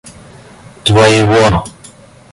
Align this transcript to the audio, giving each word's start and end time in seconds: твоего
твоего 0.85 1.29